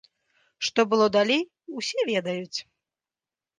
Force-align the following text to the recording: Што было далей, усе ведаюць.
Што 0.69 0.85
было 0.93 1.09
далей, 1.17 1.43
усе 1.83 1.99
ведаюць. 2.11 2.59